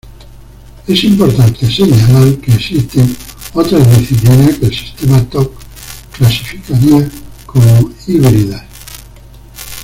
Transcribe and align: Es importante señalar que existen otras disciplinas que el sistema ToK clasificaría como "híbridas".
Es 0.87 1.03
importante 1.03 1.71
señalar 1.71 2.35
que 2.39 2.53
existen 2.55 3.15
otras 3.53 3.87
disciplinas 3.99 4.57
que 4.57 4.65
el 4.65 4.73
sistema 4.75 5.23
ToK 5.29 5.53
clasificaría 6.17 7.07
como 7.45 7.91
"híbridas". 8.07 8.63